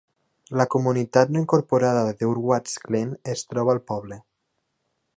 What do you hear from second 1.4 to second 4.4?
incorporada de Durwards Glen es troba al poble.